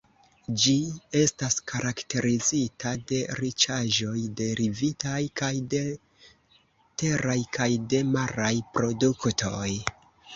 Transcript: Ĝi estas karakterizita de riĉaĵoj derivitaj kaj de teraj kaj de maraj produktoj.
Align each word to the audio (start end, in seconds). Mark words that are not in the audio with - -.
Ĝi 0.61 0.73
estas 1.17 1.57
karakterizita 1.71 2.93
de 3.11 3.19
riĉaĵoj 3.39 4.23
derivitaj 4.39 5.19
kaj 5.41 5.51
de 5.75 5.81
teraj 7.03 7.37
kaj 7.59 7.69
de 7.93 8.01
maraj 8.15 8.53
produktoj. 8.79 9.69